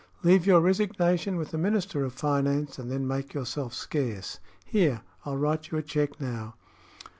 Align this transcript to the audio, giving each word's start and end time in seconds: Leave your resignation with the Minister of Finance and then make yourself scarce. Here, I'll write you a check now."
Leave 0.23 0.47
your 0.47 0.59
resignation 0.59 1.37
with 1.37 1.51
the 1.51 1.59
Minister 1.59 2.03
of 2.03 2.13
Finance 2.13 2.79
and 2.79 2.89
then 2.89 3.07
make 3.07 3.35
yourself 3.35 3.75
scarce. 3.75 4.39
Here, 4.65 5.03
I'll 5.27 5.37
write 5.37 5.69
you 5.69 5.77
a 5.77 5.83
check 5.83 6.19
now." 6.19 6.55